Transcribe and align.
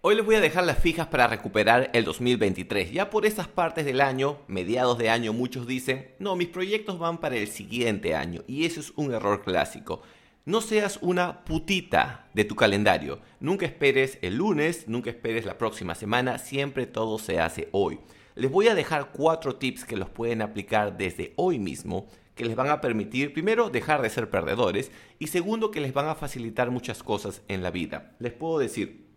Hoy 0.00 0.14
les 0.14 0.24
voy 0.24 0.36
a 0.36 0.40
dejar 0.40 0.62
las 0.62 0.78
fijas 0.78 1.08
para 1.08 1.26
recuperar 1.26 1.90
el 1.92 2.04
2023. 2.04 2.92
Ya 2.92 3.10
por 3.10 3.26
estas 3.26 3.48
partes 3.48 3.84
del 3.84 4.00
año, 4.00 4.38
mediados 4.46 4.96
de 4.96 5.10
año, 5.10 5.32
muchos 5.32 5.66
dicen, 5.66 6.12
no, 6.20 6.36
mis 6.36 6.46
proyectos 6.46 7.00
van 7.00 7.18
para 7.18 7.34
el 7.34 7.48
siguiente 7.48 8.14
año. 8.14 8.44
Y 8.46 8.64
eso 8.64 8.78
es 8.78 8.92
un 8.94 9.12
error 9.12 9.42
clásico. 9.42 10.02
No 10.44 10.60
seas 10.60 11.00
una 11.02 11.44
putita 11.44 12.28
de 12.32 12.44
tu 12.44 12.54
calendario. 12.54 13.18
Nunca 13.40 13.66
esperes 13.66 14.20
el 14.22 14.36
lunes, 14.36 14.86
nunca 14.86 15.10
esperes 15.10 15.44
la 15.44 15.58
próxima 15.58 15.96
semana, 15.96 16.38
siempre 16.38 16.86
todo 16.86 17.18
se 17.18 17.40
hace 17.40 17.68
hoy. 17.72 17.98
Les 18.36 18.52
voy 18.52 18.68
a 18.68 18.76
dejar 18.76 19.10
cuatro 19.10 19.56
tips 19.56 19.84
que 19.84 19.96
los 19.96 20.08
pueden 20.08 20.42
aplicar 20.42 20.96
desde 20.96 21.32
hoy 21.34 21.58
mismo 21.58 22.06
que 22.36 22.44
les 22.44 22.54
van 22.54 22.70
a 22.70 22.80
permitir, 22.80 23.32
primero, 23.32 23.68
dejar 23.68 24.00
de 24.00 24.10
ser 24.10 24.30
perdedores 24.30 24.92
y 25.18 25.26
segundo, 25.26 25.72
que 25.72 25.80
les 25.80 25.92
van 25.92 26.06
a 26.06 26.14
facilitar 26.14 26.70
muchas 26.70 27.02
cosas 27.02 27.42
en 27.48 27.64
la 27.64 27.72
vida. 27.72 28.14
Les 28.20 28.32
puedo 28.32 28.60
decir, 28.60 29.07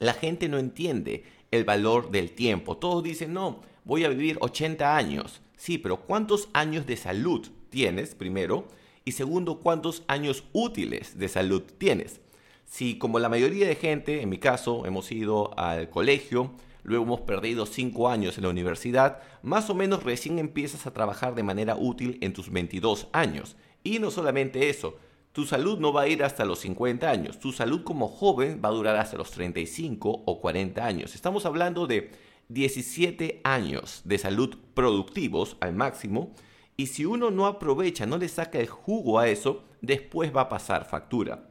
la 0.00 0.14
gente 0.14 0.48
no 0.48 0.58
entiende 0.58 1.24
el 1.52 1.64
valor 1.64 2.10
del 2.10 2.32
tiempo. 2.32 2.76
Todos 2.76 3.04
dicen, 3.04 3.32
no, 3.32 3.60
voy 3.84 4.04
a 4.04 4.08
vivir 4.08 4.38
80 4.40 4.96
años. 4.96 5.42
Sí, 5.56 5.78
pero 5.78 5.98
¿cuántos 5.98 6.48
años 6.54 6.86
de 6.86 6.96
salud 6.96 7.46
tienes, 7.68 8.14
primero? 8.14 8.66
Y 9.04 9.12
segundo, 9.12 9.60
¿cuántos 9.60 10.02
años 10.08 10.44
útiles 10.52 11.18
de 11.18 11.28
salud 11.28 11.62
tienes? 11.78 12.20
Si 12.64 12.98
como 12.98 13.18
la 13.18 13.28
mayoría 13.28 13.66
de 13.66 13.74
gente, 13.74 14.22
en 14.22 14.30
mi 14.30 14.38
caso, 14.38 14.86
hemos 14.86 15.12
ido 15.12 15.58
al 15.58 15.90
colegio, 15.90 16.52
luego 16.82 17.04
hemos 17.04 17.20
perdido 17.20 17.66
5 17.66 18.08
años 18.08 18.38
en 18.38 18.44
la 18.44 18.50
universidad, 18.50 19.20
más 19.42 19.68
o 19.68 19.74
menos 19.74 20.02
recién 20.02 20.38
empiezas 20.38 20.86
a 20.86 20.92
trabajar 20.94 21.34
de 21.34 21.42
manera 21.42 21.76
útil 21.76 22.16
en 22.22 22.32
tus 22.32 22.50
22 22.50 23.08
años. 23.12 23.56
Y 23.82 23.98
no 23.98 24.10
solamente 24.10 24.70
eso, 24.70 24.96
tu 25.32 25.46
salud 25.46 25.78
no 25.78 25.92
va 25.92 26.02
a 26.02 26.08
ir 26.08 26.24
hasta 26.24 26.44
los 26.44 26.60
50 26.60 27.08
años, 27.08 27.38
tu 27.38 27.52
salud 27.52 27.84
como 27.84 28.08
joven 28.08 28.60
va 28.64 28.68
a 28.68 28.72
durar 28.72 28.96
hasta 28.96 29.16
los 29.16 29.30
35 29.30 30.22
o 30.26 30.40
40 30.40 30.84
años. 30.84 31.14
Estamos 31.14 31.46
hablando 31.46 31.86
de 31.86 32.10
17 32.48 33.40
años 33.44 34.02
de 34.04 34.18
salud 34.18 34.56
productivos 34.74 35.56
al 35.60 35.72
máximo 35.72 36.34
y 36.76 36.86
si 36.86 37.04
uno 37.04 37.30
no 37.30 37.46
aprovecha, 37.46 38.06
no 38.06 38.18
le 38.18 38.28
saca 38.28 38.58
el 38.58 38.66
jugo 38.66 39.18
a 39.20 39.28
eso, 39.28 39.62
después 39.82 40.34
va 40.34 40.42
a 40.42 40.48
pasar 40.48 40.84
factura. 40.84 41.48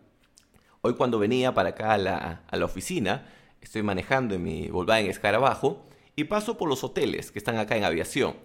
Hoy 0.81 0.95
cuando 0.95 1.19
venía 1.19 1.53
para 1.53 1.69
acá 1.69 1.93
a 1.93 1.97
la, 1.97 2.43
a 2.47 2.57
la 2.57 2.65
oficina, 2.65 3.29
estoy 3.61 3.83
manejando 3.83 4.35
en 4.35 4.43
mi 4.43 4.67
Volkswagen 4.67 5.09
Escarabajo 5.09 5.85
y 6.15 6.25
paso 6.25 6.57
por 6.57 6.67
los 6.67 6.83
hoteles 6.83 7.31
que 7.31 7.39
están 7.39 7.57
acá 7.57 7.77
en 7.77 7.85
aviación 7.85 8.35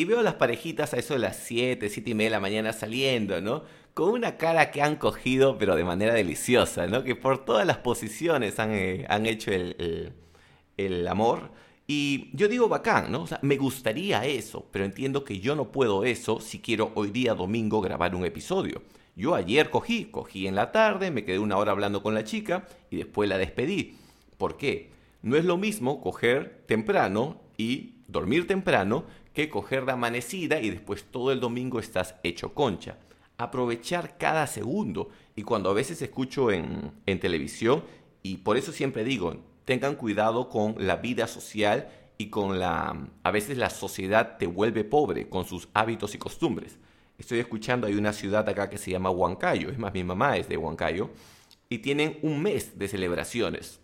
y 0.00 0.06
veo 0.06 0.20
a 0.20 0.22
las 0.22 0.34
parejitas 0.34 0.94
a 0.94 0.96
eso 0.96 1.12
de 1.12 1.20
las 1.20 1.36
7, 1.36 1.86
7 1.90 2.10
y 2.10 2.14
media 2.14 2.30
de 2.30 2.36
la 2.36 2.40
mañana 2.40 2.72
saliendo, 2.72 3.42
¿no? 3.42 3.64
Con 3.92 4.08
una 4.08 4.38
cara 4.38 4.70
que 4.70 4.80
han 4.80 4.96
cogido, 4.96 5.58
pero 5.58 5.76
de 5.76 5.84
manera 5.84 6.14
deliciosa, 6.14 6.86
¿no? 6.86 7.04
Que 7.04 7.14
por 7.14 7.44
todas 7.44 7.66
las 7.66 7.76
posiciones 7.76 8.58
han, 8.58 8.70
eh, 8.72 9.04
han 9.10 9.26
hecho 9.26 9.52
el, 9.52 10.14
el, 10.78 11.06
amor. 11.06 11.50
Y 11.86 12.30
yo 12.32 12.48
digo 12.48 12.66
bacán, 12.66 13.12
¿no? 13.12 13.24
O 13.24 13.26
sea, 13.26 13.40
me 13.42 13.58
gustaría 13.58 14.24
eso, 14.24 14.66
pero 14.72 14.86
entiendo 14.86 15.22
que 15.22 15.38
yo 15.38 15.54
no 15.54 15.70
puedo 15.70 16.04
eso 16.04 16.40
si 16.40 16.60
quiero 16.60 16.92
hoy 16.94 17.10
día 17.10 17.34
domingo 17.34 17.82
grabar 17.82 18.14
un 18.14 18.24
episodio. 18.24 18.80
Yo 19.16 19.34
ayer 19.34 19.68
cogí, 19.68 20.06
cogí 20.06 20.46
en 20.46 20.54
la 20.54 20.72
tarde, 20.72 21.10
me 21.10 21.26
quedé 21.26 21.38
una 21.38 21.58
hora 21.58 21.72
hablando 21.72 22.02
con 22.02 22.14
la 22.14 22.24
chica 22.24 22.66
y 22.90 22.96
después 22.96 23.28
la 23.28 23.36
despedí. 23.36 23.98
¿Por 24.38 24.56
qué? 24.56 24.92
No 25.20 25.36
es 25.36 25.44
lo 25.44 25.58
mismo 25.58 26.00
coger 26.00 26.64
temprano 26.66 27.42
y 27.58 27.96
dormir 28.08 28.46
temprano 28.46 29.04
que 29.40 29.50
coger 29.50 29.84
la 29.84 29.94
amanecida 29.94 30.60
y 30.60 30.70
después 30.70 31.04
todo 31.04 31.32
el 31.32 31.40
domingo 31.40 31.80
estás 31.80 32.14
hecho 32.22 32.52
concha. 32.52 32.98
Aprovechar 33.38 34.18
cada 34.18 34.46
segundo. 34.46 35.08
Y 35.34 35.44
cuando 35.44 35.70
a 35.70 35.74
veces 35.74 36.02
escucho 36.02 36.50
en, 36.50 36.92
en 37.06 37.20
televisión, 37.20 37.82
y 38.22 38.38
por 38.38 38.58
eso 38.58 38.70
siempre 38.70 39.02
digo, 39.02 39.36
tengan 39.64 39.94
cuidado 39.94 40.50
con 40.50 40.74
la 40.78 40.96
vida 40.96 41.26
social 41.26 41.88
y 42.18 42.26
con 42.26 42.58
la... 42.58 43.08
A 43.22 43.30
veces 43.30 43.56
la 43.56 43.70
sociedad 43.70 44.36
te 44.36 44.46
vuelve 44.46 44.84
pobre 44.84 45.28
con 45.28 45.46
sus 45.46 45.68
hábitos 45.72 46.14
y 46.14 46.18
costumbres. 46.18 46.78
Estoy 47.16 47.38
escuchando, 47.38 47.86
hay 47.86 47.94
una 47.94 48.12
ciudad 48.12 48.46
acá 48.48 48.68
que 48.68 48.78
se 48.78 48.90
llama 48.90 49.10
Huancayo, 49.10 49.70
es 49.70 49.78
más, 49.78 49.94
mi 49.94 50.04
mamá 50.04 50.36
es 50.36 50.48
de 50.48 50.56
Huancayo, 50.56 51.10
y 51.68 51.78
tienen 51.78 52.18
un 52.22 52.42
mes 52.42 52.78
de 52.78 52.88
celebraciones. 52.88 53.80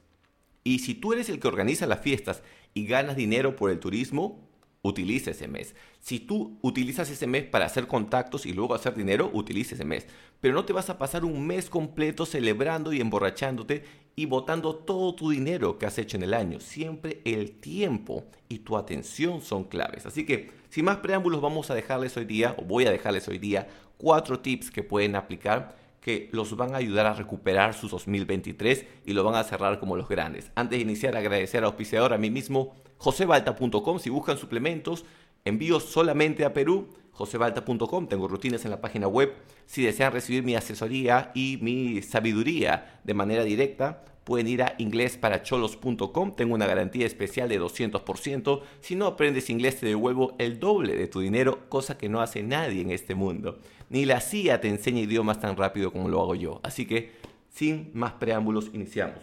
Y 0.65 0.81
si 0.81 0.95
tú 0.95 1.12
eres 1.12 1.28
el 1.28 1.39
que 1.39 1.49
organiza 1.49 1.87
las 1.87 2.00
fiestas 2.00 2.43
y 2.75 2.87
ganas 2.87 3.16
dinero 3.16 3.56
por 3.56 3.71
el 3.71 3.78
turismo, 3.78 4.46
utiliza 4.86 5.30
ese 5.30 5.48
mes. 5.48 5.74
Si 6.00 6.20
tú 6.20 6.58
utilizas 6.62 7.10
ese 7.10 7.26
mes 7.26 7.44
para 7.44 7.66
hacer 7.66 7.86
contactos 7.86 8.47
y 8.47 8.52
luego 8.52 8.74
hacer 8.74 8.94
dinero, 8.94 9.30
utiliza 9.32 9.74
ese 9.74 9.84
mes. 9.84 10.06
Pero 10.41 10.54
no 10.54 10.64
te 10.64 10.72
vas 10.72 10.91
a 10.91 10.98
pasar 10.98 11.24
un 11.24 11.47
mes 11.47 11.69
completo 11.69 12.26
celebrando 12.26 12.92
y 12.92 13.00
emborrachándote 13.00 13.84
y 14.14 14.26
botando 14.26 14.74
todo 14.74 15.14
tu 15.14 15.30
dinero 15.30 15.78
que 15.78 15.86
has 15.86 15.98
hecho 15.98 16.16
en 16.16 16.22
el 16.22 16.34
año. 16.34 16.60
Siempre 16.60 17.20
el 17.24 17.52
tiempo 17.52 18.24
y 18.48 18.60
tu 18.60 18.76
atención 18.76 19.42
son 19.42 19.64
claves. 19.64 20.06
Así 20.06 20.24
que, 20.24 20.50
sin 20.70 20.84
más 20.84 20.98
preámbulos, 20.98 21.41
vamos 21.41 21.70
a 21.70 21.74
dejarles 21.74 22.16
hoy 22.16 22.24
día, 22.24 22.54
o 22.58 22.62
voy 22.62 22.86
a 22.86 22.91
dejarles 22.91 23.28
hoy 23.28 23.38
día, 23.38 23.68
cuatro 23.98 24.41
tips 24.41 24.70
que 24.70 24.82
pueden 24.82 25.16
aplicar 25.16 25.85
que 26.06 26.28
los 26.31 26.56
van 26.56 26.72
a 26.72 26.77
ayudar 26.77 27.05
a 27.06 27.15
recuperar 27.15 27.75
su 27.75 27.89
2023 27.89 28.87
y 29.06 29.12
lo 29.12 29.25
van 29.25 29.34
a 29.34 29.43
cerrar 29.43 29.81
como 29.81 29.97
los 29.97 30.09
grandes. 30.09 30.53
Antes 30.55 30.78
de 30.78 30.84
iniciar, 30.84 31.17
agradecer 31.17 31.59
al 31.59 31.65
auspiciador 31.65 32.12
a 32.12 32.17
mí 32.17 32.31
mismo, 32.31 32.77
josebalta.com. 32.99 33.99
Si 33.99 34.09
buscan 34.09 34.39
suplementos, 34.39 35.05
envío 35.45 35.81
solamente 35.81 36.45
a 36.45 36.53
Perú, 36.53 36.91
josebalta.com. 37.11 38.06
Tengo 38.06 38.28
rutinas 38.28 38.65
en 38.65 38.71
la 38.71 38.81
página 38.81 39.09
web. 39.09 39.34
Si 39.66 39.83
desean 39.83 40.12
recibir 40.12 40.45
mi 40.45 40.55
asesoría 40.55 41.33
y 41.34 41.59
mi 41.61 42.00
sabiduría 42.03 43.00
de 43.03 43.15
manera 43.15 43.43
directa, 43.43 44.05
pueden 44.26 44.48
ir 44.48 44.64
a 44.64 44.75
inglesparacholos.com. 44.78 46.34
Tengo 46.34 46.56
una 46.56 46.66
garantía 46.66 47.06
especial 47.06 47.48
de 47.48 47.60
200%. 47.60 48.60
Si 48.81 48.97
no 48.97 49.06
aprendes 49.06 49.48
inglés, 49.50 49.78
te 49.78 49.87
devuelvo 49.87 50.34
el 50.38 50.59
doble 50.59 50.97
de 50.97 51.06
tu 51.06 51.20
dinero, 51.20 51.69
cosa 51.69 51.97
que 51.97 52.09
no 52.09 52.20
hace 52.20 52.42
nadie 52.42 52.82
en 52.82 52.91
este 52.91 53.15
mundo. 53.15 53.60
Ni 53.88 54.04
la 54.04 54.20
CIA 54.20 54.60
te 54.60 54.66
enseña 54.66 55.03
idiomas 55.03 55.38
tan 55.38 55.56
rápido 55.56 55.92
como 55.92 56.09
lo 56.09 56.20
hago 56.20 56.34
yo. 56.34 56.60
Así 56.65 56.86
que, 56.86 57.12
sin 57.50 57.92
más 57.94 58.15
preámbulos, 58.15 58.70
iniciamos. 58.72 59.20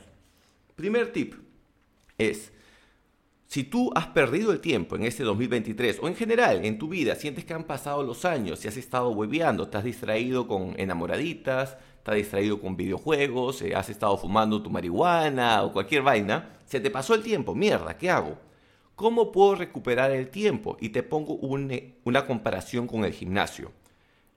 Primer 0.78 1.12
tip 1.12 1.34
es 2.18 2.54
si 3.48 3.66
tú 3.66 3.92
has 3.96 4.08
perdido 4.08 4.54
el 4.54 4.62
tiempo 4.62 4.96
en 4.96 5.04
este 5.04 5.24
2023 5.24 6.00
o 6.02 6.08
en 6.08 6.16
general 6.16 6.64
en 6.64 6.80
tu 6.80 6.88
vida, 6.88 7.16
sientes 7.16 7.44
que 7.44 7.54
han 7.54 7.66
pasado 7.66 8.04
los 8.04 8.24
años 8.24 8.64
y 8.64 8.70
has 8.70 8.78
estado 8.78 9.10
hueveando, 9.10 9.70
has 9.72 9.84
distraído 9.84 10.48
con 10.48 10.74
enamoraditas, 10.80 11.76
has 12.12 12.18
distraído 12.18 12.60
con 12.60 12.76
videojuegos, 12.76 13.62
eh, 13.62 13.76
has 13.76 13.90
estado 13.90 14.18
fumando 14.18 14.62
tu 14.62 14.70
marihuana 14.70 15.64
o 15.64 15.72
cualquier 15.72 16.02
vaina, 16.02 16.50
se 16.66 16.80
te 16.80 16.92
pasó 16.92 17.16
el 17.16 17.24
tiempo, 17.24 17.56
mierda, 17.56 17.98
¿qué 17.98 18.10
hago? 18.10 18.38
¿Cómo 18.96 19.32
puedo 19.32 19.56
recuperar 19.56 20.12
el 20.12 20.30
tiempo? 20.30 20.78
Y 20.80 20.90
te 20.90 21.02
pongo 21.02 21.34
una 21.34 22.26
comparación 22.28 22.86
con 22.88 23.06
el 23.06 23.14
gimnasio. 23.14 23.72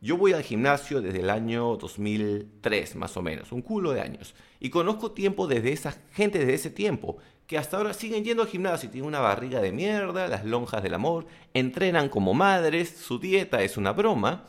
Yo 0.00 0.16
voy 0.16 0.32
al 0.32 0.42
gimnasio 0.42 1.00
desde 1.00 1.20
el 1.20 1.30
año 1.30 1.76
2003, 1.76 2.96
más 2.96 3.16
o 3.16 3.22
menos, 3.22 3.50
un 3.52 3.62
culo 3.62 3.92
de 3.92 4.02
años. 4.02 4.34
Y 4.60 4.70
conozco 4.70 5.12
tiempo 5.12 5.46
desde 5.46 5.72
esa 5.72 5.96
gente 6.12 6.38
desde 6.38 6.54
ese 6.54 6.70
tiempo 6.70 7.16
que 7.46 7.58
hasta 7.58 7.76
ahora 7.76 7.94
siguen 7.94 8.24
yendo 8.24 8.42
al 8.42 8.48
gimnasio 8.48 8.88
y 8.88 8.92
tienen 8.92 9.08
una 9.08 9.20
barriga 9.20 9.60
de 9.60 9.72
mierda, 9.72 10.28
las 10.28 10.44
lonjas 10.44 10.82
del 10.82 10.94
amor, 10.94 11.26
entrenan 11.54 12.08
como 12.08 12.34
madres, 12.34 12.90
su 12.90 13.18
dieta 13.18 13.62
es 13.62 13.76
una 13.76 13.92
broma, 13.92 14.44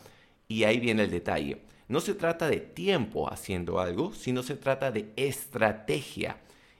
y 0.47 0.63
ahí 0.63 0.79
viene 0.79 1.03
el 1.03 1.11
detalle. 1.11 1.61
No 1.88 2.02
se 2.02 2.14
trata 2.14 2.50
de 2.50 2.58
tiempo 2.58 3.31
haciendo 3.31 3.80
algo, 3.80 4.14
sino 4.14 4.44
se 4.44 4.56
trata 4.56 4.92
de 4.92 5.12
estrategia. 5.16 6.38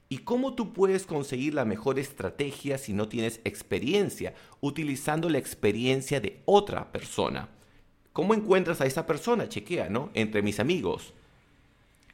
¿Y 0.10 0.20
cómo 0.20 0.54
tú 0.54 0.74
puedes 0.74 1.06
conseguir 1.06 1.54
la 1.54 1.66
mejor 1.66 2.00
estrategia 2.00 2.78
si 2.78 2.94
no 2.94 3.08
tienes 3.08 3.42
experiencia, 3.44 4.34
utilizando 4.62 5.30
la 5.30 5.38
experiencia 5.38 6.20
de 6.20 6.42
otra 6.46 6.92
persona? 6.92 7.50
¿Cómo 8.14 8.34
encuentras 8.34 8.82
a 8.82 8.86
esa 8.86 9.06
persona? 9.06 9.48
Chequea, 9.48 9.90
¿no? 9.90 10.10
Entre 10.14 10.42
mis 10.42 10.60
amigos, 10.60 11.14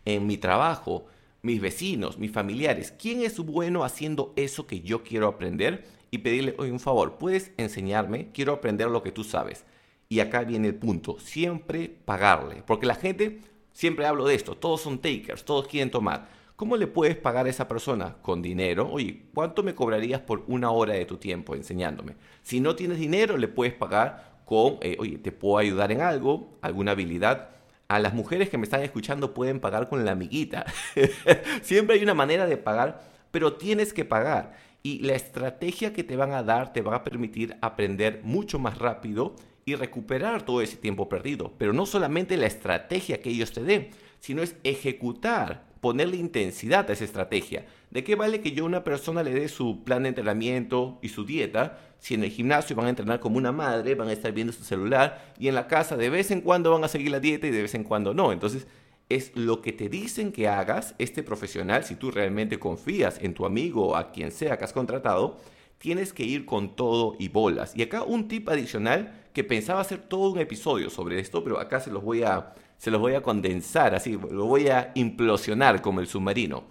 en 0.05 0.27
mi 0.27 0.37
trabajo, 0.37 1.05
mis 1.41 1.61
vecinos, 1.61 2.17
mis 2.17 2.31
familiares, 2.31 2.93
quién 2.99 3.21
es 3.21 3.37
bueno 3.39 3.83
haciendo 3.83 4.33
eso 4.35 4.67
que 4.67 4.81
yo 4.81 5.03
quiero 5.03 5.27
aprender 5.27 5.85
y 6.11 6.19
pedirle, 6.19 6.55
oye, 6.57 6.71
un 6.71 6.79
favor, 6.79 7.17
¿puedes 7.17 7.51
enseñarme? 7.57 8.29
Quiero 8.33 8.53
aprender 8.53 8.89
lo 8.89 9.01
que 9.01 9.11
tú 9.11 9.23
sabes. 9.23 9.65
Y 10.13 10.19
acá 10.19 10.43
viene 10.43 10.67
el 10.67 10.75
punto, 10.75 11.17
siempre 11.19 11.89
pagarle, 11.89 12.61
porque 12.67 12.85
la 12.85 12.93
gente, 12.93 13.39
siempre 13.71 14.05
hablo 14.05 14.27
de 14.27 14.35
esto, 14.35 14.55
todos 14.55 14.79
son 14.79 14.99
takers, 14.99 15.43
todos 15.43 15.67
quieren 15.67 15.89
tomar. 15.89 16.27
¿Cómo 16.55 16.77
le 16.77 16.85
puedes 16.85 17.15
pagar 17.15 17.47
a 17.47 17.49
esa 17.49 17.67
persona? 17.67 18.17
Con 18.21 18.43
dinero. 18.43 18.87
Oye, 18.91 19.23
¿cuánto 19.33 19.63
me 19.63 19.73
cobrarías 19.73 20.21
por 20.21 20.43
una 20.45 20.69
hora 20.69 20.93
de 20.93 21.05
tu 21.05 21.17
tiempo 21.17 21.55
enseñándome? 21.55 22.15
Si 22.43 22.59
no 22.59 22.75
tienes 22.75 22.99
dinero, 22.99 23.37
le 23.37 23.47
puedes 23.47 23.73
pagar 23.73 24.41
con, 24.45 24.77
eh, 24.81 24.97
oye, 24.99 25.17
te 25.17 25.31
puedo 25.31 25.57
ayudar 25.57 25.91
en 25.91 26.01
algo, 26.01 26.59
alguna 26.61 26.91
habilidad 26.91 27.49
a 27.87 27.97
las 27.97 28.13
mujeres 28.13 28.51
que 28.51 28.59
me 28.59 28.65
están 28.65 28.83
escuchando 28.83 29.33
pueden 29.33 29.59
pagar 29.59 29.89
con 29.89 30.05
la 30.05 30.11
amiguita. 30.11 30.63
Siempre 31.63 31.95
hay 31.95 32.03
una 32.03 32.13
manera 32.13 32.45
de 32.45 32.57
pagar, 32.57 33.01
pero 33.31 33.53
tienes 33.53 33.93
que 33.93 34.05
pagar. 34.05 34.53
Y 34.83 34.99
la 34.99 35.15
estrategia 35.15 35.91
que 35.91 36.03
te 36.03 36.17
van 36.17 36.33
a 36.33 36.43
dar 36.43 36.71
te 36.71 36.83
va 36.83 36.97
a 36.97 37.03
permitir 37.03 37.57
aprender 37.61 38.21
mucho 38.23 38.59
más 38.59 38.77
rápido 38.77 39.33
y 39.65 39.75
recuperar 39.75 40.43
todo 40.45 40.61
ese 40.61 40.77
tiempo 40.77 41.09
perdido. 41.09 41.53
Pero 41.57 41.73
no 41.73 41.85
solamente 41.85 42.37
la 42.37 42.47
estrategia 42.47 43.21
que 43.21 43.29
ellos 43.29 43.51
te 43.51 43.63
den, 43.63 43.89
sino 44.19 44.41
es 44.41 44.55
ejecutar 44.63 45.65
ponerle 45.83 46.15
intensidad 46.15 46.89
a 46.89 46.93
esa 46.93 47.03
estrategia. 47.03 47.65
¿De 47.91 48.05
qué 48.05 48.15
vale 48.15 48.39
que 48.39 48.53
yo 48.53 48.63
a 48.63 48.67
una 48.67 48.85
persona 48.85 49.21
le 49.21 49.33
dé 49.33 49.49
su 49.49 49.83
plan 49.83 50.03
de 50.03 50.09
entrenamiento 50.09 50.97
y 51.01 51.09
su 51.09 51.25
dieta 51.25 51.77
si 51.99 52.13
en 52.13 52.23
el 52.23 52.31
gimnasio 52.31 52.75
van 52.75 52.85
a 52.85 52.89
entrenar 52.89 53.19
como 53.19 53.37
una 53.37 53.51
madre, 53.51 53.95
van 53.95 54.07
a 54.07 54.13
estar 54.13 54.31
viendo 54.31 54.53
su 54.53 54.63
celular 54.63 55.33
y 55.37 55.49
en 55.49 55.55
la 55.55 55.67
casa 55.67 55.97
de 55.97 56.09
vez 56.09 56.31
en 56.31 56.39
cuando 56.39 56.71
van 56.71 56.85
a 56.85 56.87
seguir 56.87 57.11
la 57.11 57.19
dieta 57.19 57.47
y 57.47 57.51
de 57.51 57.61
vez 57.61 57.75
en 57.75 57.83
cuando 57.83 58.13
no? 58.13 58.31
Entonces, 58.31 58.65
es 59.09 59.35
lo 59.35 59.61
que 59.61 59.73
te 59.73 59.89
dicen 59.89 60.31
que 60.31 60.47
hagas 60.47 60.95
este 60.97 61.21
profesional, 61.21 61.83
si 61.83 61.95
tú 61.95 62.11
realmente 62.11 62.59
confías 62.59 63.19
en 63.21 63.33
tu 63.33 63.45
amigo 63.45 63.89
o 63.89 63.95
a 63.95 64.11
quien 64.11 64.31
sea 64.31 64.57
que 64.57 64.63
has 64.63 64.73
contratado, 64.73 65.37
tienes 65.83 66.13
que 66.13 66.23
ir 66.23 66.45
con 66.45 66.77
todo 66.77 67.17
y 67.19 67.27
bolas. 67.27 67.73
Y 67.75 67.81
acá 67.81 68.03
un 68.03 68.29
tip 68.29 68.47
adicional 68.47 69.25
que 69.33 69.43
pensaba 69.43 69.81
hacer 69.81 69.99
todo 69.99 70.31
un 70.31 70.39
episodio 70.39 70.89
sobre 70.89 71.19
esto, 71.19 71.43
pero 71.43 71.59
acá 71.59 71.81
se 71.81 71.91
los 71.91 72.01
voy 72.01 72.23
a, 72.23 72.53
se 72.77 72.89
los 72.89 73.01
voy 73.01 73.15
a 73.15 73.21
condensar, 73.21 73.93
así, 73.93 74.13
lo 74.13 74.45
voy 74.45 74.69
a 74.69 74.93
implosionar 74.95 75.81
como 75.81 75.99
el 75.99 76.07
submarino. 76.07 76.63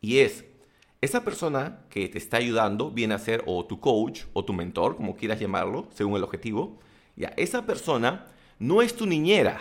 Y 0.00 0.18
es, 0.18 0.44
esa 1.00 1.24
persona 1.24 1.80
que 1.90 2.08
te 2.08 2.18
está 2.18 2.36
ayudando 2.36 2.92
viene 2.92 3.14
a 3.14 3.18
ser 3.18 3.42
o 3.46 3.66
tu 3.66 3.80
coach 3.80 4.26
o 4.32 4.44
tu 4.44 4.52
mentor, 4.52 4.94
como 4.94 5.16
quieras 5.16 5.40
llamarlo, 5.40 5.88
según 5.92 6.14
el 6.16 6.22
objetivo. 6.22 6.78
Ya, 7.16 7.32
esa 7.36 7.66
persona 7.66 8.28
no 8.60 8.80
es 8.80 8.94
tu 8.94 9.06
niñera, 9.06 9.58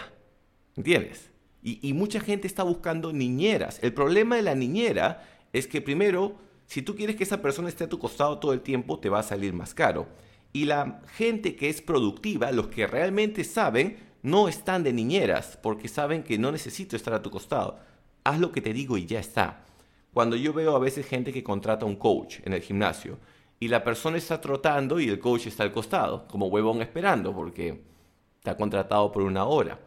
¿entiendes? 0.78 1.32
Y, 1.64 1.92
mucha 1.94 2.20
gente 2.20 2.46
está 2.46 2.62
buscando 2.62 3.14
niñeras. 3.14 3.80
El 3.82 3.96
problema 3.96 4.36
de 4.36 4.44
la 4.44 4.54
niñera 4.54 5.28
es 5.54 5.66
que 5.66 5.82
primero, 5.82 6.36
si 6.68 6.82
tú 6.82 6.96
quieres 6.96 7.16
que 7.16 7.24
esa 7.24 7.42
persona 7.42 7.70
esté 7.70 7.86
a 7.86 7.90
tu 7.90 8.00
costado 8.00 8.40
todo 8.40 8.54
el 8.54 8.62
tiempo, 8.62 9.00
te 9.00 9.10
va 9.10 9.20
a 9.20 9.24
salir 9.24 9.54
más 9.54 9.74
caro. 9.74 10.08
Y 10.52 10.66
la 10.66 11.02
gente 11.16 11.56
que 11.56 11.70
es 11.70 11.82
productiva, 11.82 12.52
los 12.52 12.68
que 12.68 12.88
realmente 12.88 13.44
saben, 13.44 13.98
no 14.22 14.48
están 14.48 14.84
de 14.84 14.94
niñeras, 14.94 15.58
porque 15.62 15.88
saben 15.88 16.24
que 16.24 16.38
no 16.38 16.52
necesito 16.52 16.96
estar 16.96 17.14
a 17.14 17.22
tu 17.22 17.30
costado. 17.30 17.80
Haz 18.24 18.40
lo 18.40 18.52
que 18.52 18.62
te 18.62 18.74
digo 18.74 18.98
y 18.98 19.06
ya 19.06 19.20
está. 19.20 19.66
Cuando 20.14 20.36
yo 20.36 20.54
veo 20.54 20.76
a 20.76 20.80
veces 20.80 21.08
gente 21.08 21.34
que 21.34 21.44
contrata 21.44 21.86
un 21.86 21.96
coach 21.96 22.40
en 22.46 22.54
el 22.54 22.62
gimnasio 22.62 23.18
y 23.60 23.68
la 23.68 23.84
persona 23.84 24.18
está 24.18 24.40
trotando 24.40 25.00
y 25.00 25.10
el 25.10 25.20
coach 25.20 25.48
está 25.48 25.64
al 25.64 25.72
costado, 25.72 26.28
como 26.28 26.48
huevón 26.48 26.82
esperando, 26.82 27.34
porque 27.34 27.82
está 28.38 28.56
contratado 28.56 29.12
por 29.12 29.24
una 29.24 29.46
hora. 29.46 29.80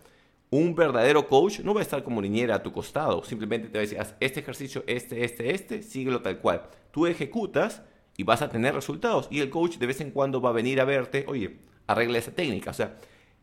Un 0.57 0.75
verdadero 0.75 1.29
coach 1.29 1.61
no 1.61 1.75
va 1.75 1.81
a 1.81 1.83
estar 1.83 2.03
como 2.03 2.23
niñera 2.23 2.55
a 2.55 2.63
tu 2.63 2.73
costado, 2.73 3.23
simplemente 3.23 3.69
te 3.69 3.77
va 3.77 3.81
a 3.81 3.83
decir, 3.83 4.01
haz 4.01 4.15
este 4.21 4.41
ejercicio, 4.41 4.85
este, 4.87 5.23
este, 5.23 5.55
este, 5.55 5.83
síguelo 5.83 6.23
tal 6.23 6.39
cual. 6.39 6.63
Tú 6.93 7.07
ejecutas 7.07 7.83
y 8.17 8.23
vas 8.23 8.41
a 8.41 8.49
tener 8.49 8.75
resultados 8.75 9.29
y 9.31 9.41
el 9.41 9.51
coach 9.51 9.77
de 9.77 9.87
vez 9.87 10.01
en 10.01 10.13
cuando 10.13 10.41
va 10.41 10.49
a 10.49 10.55
venir 10.55 10.81
a 10.81 10.87
verte, 10.87 11.27
oye, 11.29 11.59
arregla 11.87 12.17
esa 12.17 12.31
técnica. 12.31 12.71
O 12.71 12.73
sea, 12.73 12.97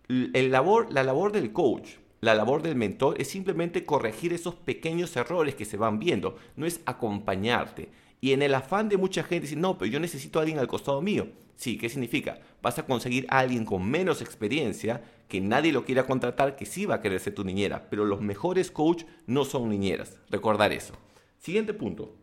el 0.07 0.51
labor, 0.51 0.91
la 0.91 1.03
labor 1.03 1.31
del 1.31 1.53
coach, 1.53 1.97
la 2.19 2.33
labor 2.33 2.63
del 2.63 2.75
mentor 2.75 3.21
es 3.21 3.27
simplemente 3.27 3.85
corregir 3.85 4.33
esos 4.33 4.55
pequeños 4.55 5.15
errores 5.15 5.53
que 5.53 5.65
se 5.65 5.77
van 5.77 5.99
viendo, 5.99 6.37
no 6.55 6.65
es 6.65 6.81
acompañarte. 6.87 7.89
Y 8.21 8.33
en 8.33 8.41
el 8.41 8.55
afán 8.55 8.89
de 8.89 8.97
mucha 8.97 9.21
gente 9.21 9.41
decir, 9.41 9.59
no, 9.59 9.77
pero 9.77 9.91
yo 9.91 9.99
necesito 9.99 10.39
a 10.39 10.41
alguien 10.41 10.57
al 10.57 10.67
costado 10.67 10.99
mío. 10.99 11.27
Sí, 11.55 11.77
¿qué 11.77 11.89
significa? 11.89 12.39
Vas 12.61 12.79
a 12.79 12.85
conseguir 12.85 13.27
a 13.29 13.39
alguien 13.39 13.65
con 13.65 13.87
menos 13.87 14.21
experiencia, 14.21 15.03
que 15.27 15.41
nadie 15.41 15.71
lo 15.71 15.85
quiera 15.85 16.05
contratar, 16.05 16.55
que 16.55 16.65
sí 16.65 16.85
va 16.85 16.95
a 16.95 17.01
querer 17.01 17.19
ser 17.19 17.35
tu 17.35 17.43
niñera. 17.43 17.89
Pero 17.89 18.05
los 18.05 18.21
mejores 18.21 18.71
coach 18.71 19.03
no 19.25 19.45
son 19.45 19.69
niñeras. 19.69 20.17
Recordar 20.29 20.71
eso. 20.71 20.93
Siguiente 21.39 21.73
punto. 21.73 22.15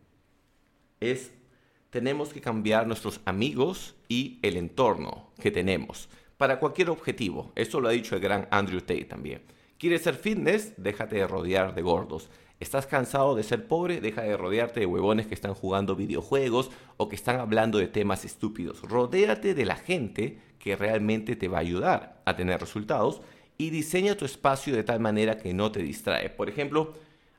Es, 1.00 1.32
tenemos 1.90 2.32
que 2.32 2.40
cambiar 2.40 2.86
nuestros 2.86 3.20
amigos 3.24 3.96
y 4.08 4.38
el 4.42 4.56
entorno 4.56 5.32
que 5.40 5.50
tenemos 5.50 6.08
para 6.36 6.58
cualquier 6.58 6.88
objetivo. 6.88 7.52
Eso 7.54 7.80
lo 7.80 7.88
ha 7.88 7.92
dicho 7.92 8.14
el 8.14 8.22
gran 8.22 8.48
Andrew 8.50 8.80
Tate 8.80 9.04
también. 9.04 9.42
¿Quieres 9.76 10.02
ser 10.02 10.14
fitness? 10.14 10.72
Déjate 10.76 11.16
de 11.16 11.26
rodear 11.26 11.74
de 11.74 11.82
gordos. 11.82 12.30
¿Estás 12.60 12.86
cansado 12.86 13.34
de 13.34 13.42
ser 13.42 13.66
pobre? 13.66 14.00
Deja 14.00 14.22
de 14.22 14.36
rodearte 14.36 14.80
de 14.80 14.86
huevones 14.86 15.26
que 15.26 15.34
están 15.34 15.54
jugando 15.54 15.96
videojuegos 15.96 16.70
o 16.98 17.08
que 17.08 17.16
están 17.16 17.40
hablando 17.40 17.78
de 17.78 17.88
temas 17.88 18.24
estúpidos. 18.24 18.82
Rodéate 18.82 19.54
de 19.54 19.64
la 19.64 19.76
gente 19.76 20.38
que 20.60 20.76
realmente 20.76 21.34
te 21.34 21.48
va 21.48 21.58
a 21.58 21.62
ayudar 21.62 22.22
a 22.24 22.36
tener 22.36 22.60
resultados 22.60 23.20
y 23.58 23.70
diseña 23.70 24.14
tu 24.16 24.24
espacio 24.24 24.76
de 24.76 24.84
tal 24.84 25.00
manera 25.00 25.36
que 25.36 25.52
no 25.52 25.72
te 25.72 25.82
distrae. 25.82 26.30
Por 26.30 26.48
ejemplo, 26.48 26.94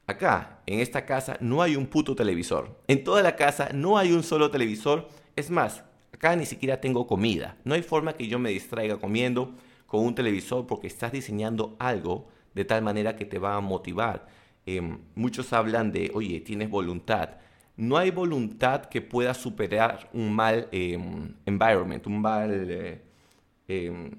acá, 0.07 0.59
en 0.65 0.81
esta 0.81 1.05
casa, 1.05 1.37
no 1.39 1.61
hay 1.61 1.77
un 1.77 1.87
puto 1.87 2.13
televisor. 2.13 2.77
En 2.89 3.05
toda 3.05 3.23
la 3.23 3.37
casa 3.37 3.69
no 3.73 3.97
hay 3.97 4.11
un 4.11 4.23
solo 4.23 4.51
televisor. 4.51 5.07
Es 5.37 5.49
más, 5.49 5.85
acá 6.13 6.35
ni 6.35 6.45
siquiera 6.45 6.81
tengo 6.81 7.07
comida. 7.07 7.55
No 7.63 7.75
hay 7.75 7.81
forma 7.81 8.13
que 8.13 8.27
yo 8.27 8.37
me 8.37 8.49
distraiga 8.49 8.97
comiendo 8.97 9.55
con 9.87 10.01
un 10.01 10.13
televisor 10.13 10.67
porque 10.67 10.87
estás 10.87 11.13
diseñando 11.13 11.77
algo 11.79 12.27
de 12.53 12.65
tal 12.65 12.81
manera 12.81 13.15
que 13.15 13.23
te 13.23 13.39
va 13.39 13.55
a 13.55 13.61
motivar 13.61 14.27
Em, 14.65 14.99
muchos 15.15 15.53
hablan 15.53 15.91
de, 15.91 16.11
oye, 16.13 16.39
tienes 16.39 16.69
voluntad. 16.69 17.37
No 17.77 17.97
hay 17.97 18.11
voluntad 18.11 18.85
que 18.85 19.01
pueda 19.01 19.33
superar 19.33 20.09
un 20.13 20.33
mal 20.33 20.67
em, 20.71 21.33
environment, 21.45 22.05
un 22.07 22.21
mal, 22.21 22.69
eh, 22.69 23.01
em, 23.77 24.11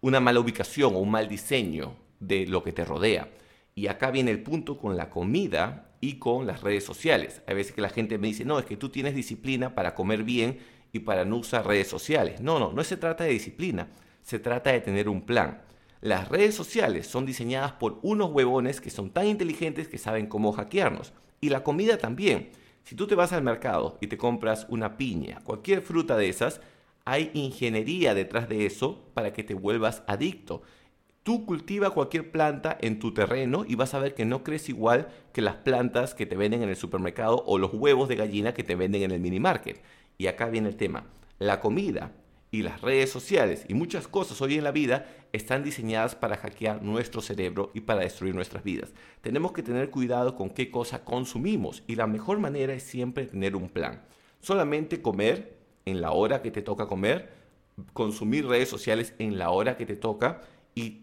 una 0.00 0.20
mala 0.20 0.40
ubicación 0.40 0.94
o 0.94 0.98
un 0.98 1.10
mal 1.10 1.28
diseño 1.28 1.94
de 2.20 2.46
lo 2.46 2.62
que 2.62 2.72
te 2.72 2.84
rodea. 2.84 3.28
Y 3.74 3.86
acá 3.86 4.10
viene 4.10 4.30
el 4.30 4.42
punto 4.42 4.78
con 4.78 4.96
la 4.96 5.10
comida 5.10 5.90
y 6.00 6.14
con 6.14 6.46
las 6.46 6.62
redes 6.62 6.84
sociales. 6.84 7.42
Hay 7.46 7.54
veces 7.54 7.72
que 7.72 7.80
la 7.80 7.88
gente 7.88 8.18
me 8.18 8.28
dice, 8.28 8.44
no, 8.44 8.58
es 8.58 8.64
que 8.64 8.76
tú 8.76 8.88
tienes 8.88 9.14
disciplina 9.14 9.74
para 9.74 9.94
comer 9.94 10.24
bien 10.24 10.58
y 10.92 11.00
para 11.00 11.24
no 11.24 11.36
usar 11.36 11.66
redes 11.66 11.88
sociales. 11.88 12.40
No, 12.40 12.58
no, 12.58 12.72
no 12.72 12.84
se 12.84 12.96
trata 12.96 13.24
de 13.24 13.30
disciplina, 13.30 13.88
se 14.22 14.38
trata 14.38 14.72
de 14.72 14.80
tener 14.80 15.08
un 15.08 15.22
plan. 15.22 15.62
Las 16.00 16.28
redes 16.28 16.54
sociales 16.54 17.06
son 17.06 17.26
diseñadas 17.26 17.72
por 17.72 17.98
unos 18.02 18.30
huevones 18.30 18.80
que 18.80 18.90
son 18.90 19.10
tan 19.10 19.26
inteligentes 19.26 19.88
que 19.88 19.98
saben 19.98 20.26
cómo 20.26 20.52
hackearnos. 20.52 21.12
Y 21.40 21.50
la 21.50 21.62
comida 21.62 21.98
también. 21.98 22.50
Si 22.84 22.94
tú 22.94 23.06
te 23.06 23.14
vas 23.14 23.32
al 23.32 23.42
mercado 23.42 23.98
y 24.00 24.06
te 24.06 24.16
compras 24.16 24.66
una 24.70 24.96
piña, 24.96 25.40
cualquier 25.44 25.82
fruta 25.82 26.16
de 26.16 26.30
esas, 26.30 26.62
hay 27.10 27.32
ingeniería 27.34 28.14
detrás 28.14 28.48
de 28.48 28.66
eso 28.66 29.10
para 29.14 29.32
que 29.32 29.42
te 29.42 29.52
vuelvas 29.52 30.04
adicto. 30.06 30.62
Tú 31.24 31.44
cultiva 31.44 31.90
cualquier 31.90 32.30
planta 32.30 32.78
en 32.80 33.00
tu 33.00 33.12
terreno 33.12 33.64
y 33.66 33.74
vas 33.74 33.94
a 33.94 33.98
ver 33.98 34.14
que 34.14 34.24
no 34.24 34.44
crece 34.44 34.70
igual 34.70 35.08
que 35.32 35.42
las 35.42 35.56
plantas 35.56 36.14
que 36.14 36.24
te 36.24 36.36
venden 36.36 36.62
en 36.62 36.68
el 36.68 36.76
supermercado 36.76 37.42
o 37.46 37.58
los 37.58 37.74
huevos 37.74 38.08
de 38.08 38.14
gallina 38.14 38.54
que 38.54 38.62
te 38.62 38.76
venden 38.76 39.02
en 39.02 39.10
el 39.10 39.18
mini 39.18 39.40
market. 39.40 39.82
Y 40.18 40.28
acá 40.28 40.48
viene 40.50 40.68
el 40.68 40.76
tema. 40.76 41.04
La 41.40 41.58
comida 41.58 42.12
y 42.52 42.62
las 42.62 42.80
redes 42.80 43.10
sociales 43.10 43.64
y 43.66 43.74
muchas 43.74 44.06
cosas 44.06 44.40
hoy 44.40 44.56
en 44.56 44.62
la 44.62 44.70
vida 44.70 45.06
están 45.32 45.64
diseñadas 45.64 46.14
para 46.14 46.36
hackear 46.36 46.80
nuestro 46.80 47.20
cerebro 47.22 47.72
y 47.74 47.80
para 47.80 48.02
destruir 48.02 48.36
nuestras 48.36 48.62
vidas. 48.62 48.92
Tenemos 49.20 49.50
que 49.50 49.64
tener 49.64 49.90
cuidado 49.90 50.36
con 50.36 50.48
qué 50.48 50.70
cosa 50.70 51.04
consumimos 51.04 51.82
y 51.88 51.96
la 51.96 52.06
mejor 52.06 52.38
manera 52.38 52.72
es 52.72 52.84
siempre 52.84 53.26
tener 53.26 53.56
un 53.56 53.68
plan. 53.68 54.04
Solamente 54.38 55.02
comer 55.02 55.59
en 55.90 56.00
la 56.00 56.12
hora 56.12 56.42
que 56.42 56.50
te 56.50 56.62
toca 56.62 56.86
comer, 56.86 57.30
consumir 57.92 58.46
redes 58.46 58.68
sociales 58.68 59.14
en 59.18 59.38
la 59.38 59.50
hora 59.50 59.76
que 59.76 59.86
te 59.86 59.96
toca 59.96 60.42
y 60.74 61.02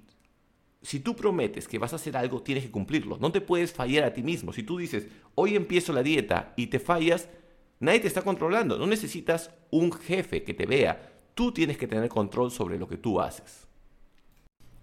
si 0.82 1.00
tú 1.00 1.15
prometes 1.15 1.67
que 1.67 1.79
vas 1.79 1.94
a 1.94 1.98
hacer 1.98 2.15
algo, 2.15 2.41
tienes 2.41 2.63
que 2.63 2.72
cumplirlo. 2.72 3.17
No 3.20 3.32
te 3.32 3.41
puedes 3.41 3.74
fallar 3.74 4.03
a 4.03 4.13
ti 4.13 4.24
mismo. 4.24 4.53
Si 4.53 4.63
tú 4.63 4.77
dices, 4.77 5.08
hoy 5.36 5.56
empiezo 5.56 5.91
la 5.91 6.03
dieta 6.03 6.53
y 6.56 6.67
te 6.67 6.79
fallas, 6.79 7.27
nadie 7.79 8.00
te 8.00 8.08
está 8.08 8.22
controlando. 8.22 8.77
No 8.77 8.88
necesitas 8.88 9.51
un 9.70 9.91
jefe 9.91 10.44
que 10.44 10.53
te 10.53 10.65
vea 10.65 11.17
Tú 11.38 11.51
tienes 11.51 11.77
que 11.77 11.86
tener 11.86 12.10
control 12.10 12.50
sobre 12.50 12.79
lo 12.79 12.88
que 12.88 12.98
tú 12.98 13.22
haces. 13.22 13.66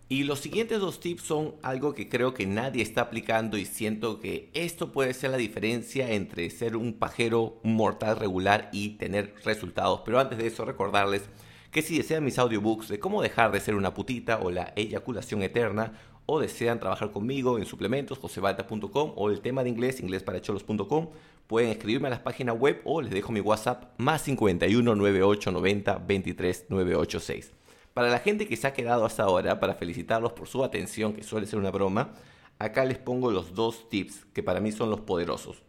Y 0.06 0.24
los 0.24 0.40
siguientes 0.40 0.80
dos 0.80 1.00
tips 1.00 1.22
son 1.22 1.54
algo 1.62 1.94
que 1.94 2.10
creo 2.10 2.34
que 2.34 2.46
nadie 2.46 2.82
está 2.82 3.00
aplicando 3.00 3.56
y 3.56 3.64
siento 3.64 4.20
que 4.20 4.50
esto 4.52 4.92
puede 4.92 5.14
ser 5.14 5.30
la 5.30 5.38
diferencia 5.38 6.10
entre 6.10 6.50
ser 6.50 6.76
un 6.76 6.92
pajero, 6.92 7.58
mortal 7.62 8.18
regular 8.18 8.68
y 8.70 8.90
tener 8.90 9.34
resultados. 9.44 10.02
Pero 10.04 10.20
antes 10.20 10.36
de 10.36 10.46
eso 10.46 10.66
recordarles 10.66 11.22
que 11.70 11.80
si 11.80 11.96
desean 11.96 12.22
mis 12.22 12.38
audiobooks 12.38 12.88
de 12.88 13.00
cómo 13.00 13.22
dejar 13.22 13.50
de 13.50 13.60
ser 13.60 13.74
una 13.74 13.94
putita 13.94 14.40
o 14.40 14.50
la 14.50 14.74
eyaculación 14.76 15.42
eterna 15.42 15.94
o 16.26 16.38
desean 16.38 16.78
trabajar 16.78 17.10
conmigo 17.10 17.58
en 17.58 17.64
suplementos, 17.64 18.18
josebalta.com 18.18 19.12
o 19.16 19.30
el 19.30 19.40
tema 19.40 19.64
de 19.64 19.70
inglés, 19.70 20.00
inglesparacholos.com, 20.00 21.08
pueden 21.46 21.70
escribirme 21.70 22.08
a 22.08 22.10
las 22.10 22.20
páginas 22.20 22.58
web 22.58 22.82
o 22.84 23.00
les 23.00 23.10
dejo 23.10 23.32
mi 23.32 23.40
WhatsApp 23.40 23.98
más 23.98 24.20
51 24.22 24.94
98 24.94 25.50
90 25.50 25.98
23 25.98 26.66
986. 26.68 27.63
Para 27.94 28.10
la 28.10 28.18
gente 28.18 28.48
que 28.48 28.56
se 28.56 28.66
ha 28.66 28.72
quedado 28.72 29.04
hasta 29.04 29.22
ahora, 29.22 29.60
para 29.60 29.74
felicitarlos 29.74 30.32
por 30.32 30.48
su 30.48 30.64
atención, 30.64 31.14
que 31.14 31.22
suele 31.22 31.46
ser 31.46 31.60
una 31.60 31.70
broma, 31.70 32.12
acá 32.58 32.84
les 32.84 32.98
pongo 32.98 33.30
los 33.30 33.54
dos 33.54 33.88
tips 33.88 34.26
que 34.34 34.42
para 34.42 34.60
mí 34.60 34.72
son 34.72 34.90
los 34.90 35.00
poderosos. 35.00 35.62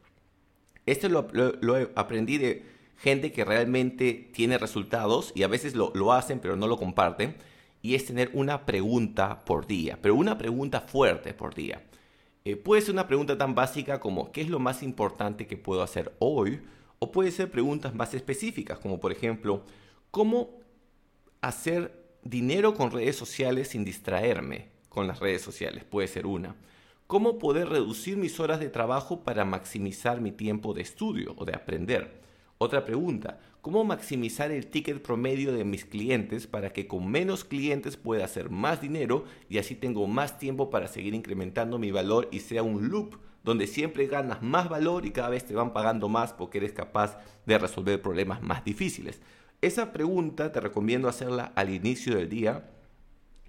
Este 0.88 1.08
lo, 1.08 1.28
aprendí 1.96 2.40
de 2.40 2.66
gente 2.98 3.32
que 3.32 3.46
realmente 3.46 4.30
tiene 4.34 4.58
resultados 4.58 5.34
y 5.36 5.44
a 5.44 5.48
veces 5.48 5.76
lo, 5.76 5.92
lo 5.94 6.14
hacen 6.14 6.40
pero 6.40 6.56
no 6.56 6.68
lo 6.68 6.78
comparten 6.78 7.36
y 7.82 7.94
es 7.94 8.06
tener 8.06 8.32
una 8.34 8.66
pregunta 8.66 9.46
por 9.46 9.68
día, 9.68 10.00
pero 10.02 10.16
una 10.16 10.38
pregunta 10.38 10.82
fuerte 10.82 11.36
por 11.36 11.54
día. 11.54 11.84
Eh, 12.44 12.56
puede 12.56 12.82
ser 12.82 12.94
una 12.94 13.08
pregunta 13.08 13.38
tan 13.38 13.54
básica 13.54 14.00
como 14.00 14.32
¿qué 14.32 14.42
es 14.42 14.50
lo 14.50 14.58
más 14.58 14.82
importante 14.82 15.46
que 15.46 15.58
puedo 15.58 15.84
hacer 15.84 16.16
hoy? 16.18 16.62
O 16.98 17.12
puede 17.12 17.30
ser 17.30 17.52
preguntas 17.52 17.94
más 17.94 18.16
específicas 18.16 18.80
como 18.80 19.00
por 19.00 19.12
ejemplo 19.12 19.64
¿cómo 20.10 20.60
hacer 21.42 22.05
dinero 22.26 22.74
con 22.74 22.90
redes 22.90 23.16
sociales 23.16 23.68
sin 23.68 23.86
distraerme 23.86 24.70
con 24.90 25.06
las 25.08 25.20
redes 25.20 25.44
sociales? 25.44 25.84
Puede 25.84 26.08
ser 26.08 26.26
una. 26.26 26.56
¿Cómo 27.06 27.38
poder 27.38 27.70
reducir 27.70 28.18
mis 28.18 28.40
horas 28.40 28.60
de 28.60 28.70
trabajo 28.70 29.24
para 29.24 29.46
maximizar 29.46 30.20
mi 30.22 30.32
tiempo 30.32 30.74
de 30.74 30.82
estudio 30.82 31.36
o 31.38 31.46
de 31.46 31.54
aprender? 31.54 32.20
Otra 32.58 32.84
pregunta, 32.84 33.40
¿cómo 33.62 33.84
maximizar 33.84 34.50
el 34.50 34.66
ticket 34.66 35.04
promedio 35.04 35.54
de 35.54 35.66
mis 35.66 35.86
clientes 35.86 36.48
para 36.48 36.72
que 36.72 36.88
con 36.88 37.12
menos 37.12 37.44
clientes 37.44 37.96
pueda 37.96 38.26
hacer 38.26 38.50
más 38.50 38.82
dinero 38.82 39.26
y 39.48 39.60
así 39.60 39.76
tengo 39.76 40.08
más 40.08 40.40
tiempo 40.40 40.72
para 40.72 40.88
seguir 40.88 41.14
incrementando 41.14 41.78
mi 41.78 41.92
valor 41.92 42.28
y 42.32 42.40
sea 42.40 42.64
un 42.64 42.90
loop 42.90 43.18
donde 43.44 43.68
siempre 43.68 44.08
ganas 44.08 44.42
más 44.42 44.68
valor 44.68 45.06
y 45.06 45.12
cada 45.12 45.30
vez 45.30 45.46
te 45.46 45.54
van 45.54 45.74
pagando 45.74 46.10
más 46.10 46.34
porque 46.34 46.58
eres 46.58 46.74
capaz 46.74 47.20
de 47.46 47.60
resolver 47.60 48.02
problemas 48.02 48.42
más 48.42 48.66
difíciles? 48.66 49.22
Esa 49.62 49.92
pregunta 49.92 50.52
te 50.52 50.60
recomiendo 50.60 51.08
hacerla 51.08 51.52
al 51.56 51.70
inicio 51.70 52.16
del 52.16 52.30
día 52.30 52.70